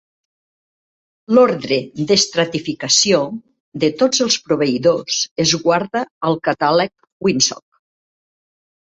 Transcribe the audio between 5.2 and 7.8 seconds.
es guarda al Catàleg Winsock.